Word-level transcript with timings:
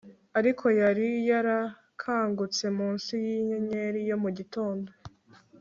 Ariko 0.39 0.65
yari 0.81 1.07
yarakangutse 1.29 2.65
munsi 2.77 3.13
yinyenyeri 3.25 3.99
yo 4.09 4.17
mu 4.23 4.29
gitondo 4.37 4.89